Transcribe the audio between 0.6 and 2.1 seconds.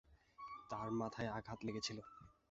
তার মাথায় আঘাত লেগেছিল।